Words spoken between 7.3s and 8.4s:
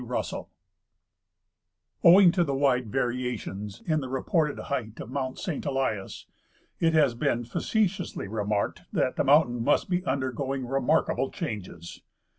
facetiously